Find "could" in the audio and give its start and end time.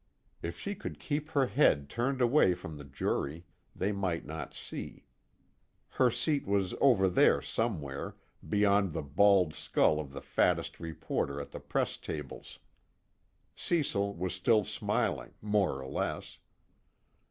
0.73-0.99